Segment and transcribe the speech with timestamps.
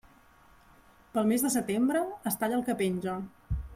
[1.17, 2.01] Pel mes de setembre,
[2.33, 3.15] es talla el que penja.